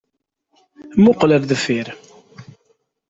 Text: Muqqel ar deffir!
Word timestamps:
Muqqel 1.03 1.31
ar 1.35 1.43
deffir! 1.49 1.87